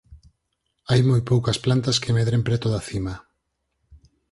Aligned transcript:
Hai 0.89 1.01
moi 1.09 1.21
poucas 1.31 1.57
plantas 1.65 1.97
que 2.03 2.13
medren 2.17 2.41
preto 2.47 2.67
da 2.73 2.81
cima. 2.89 3.13